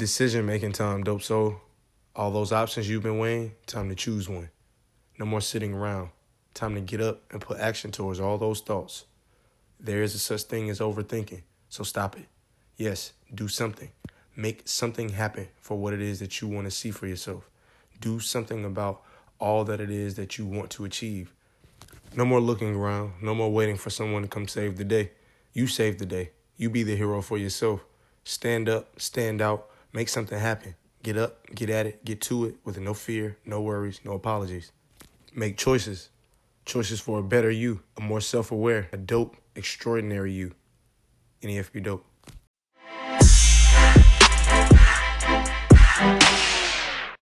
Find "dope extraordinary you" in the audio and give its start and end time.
38.96-40.52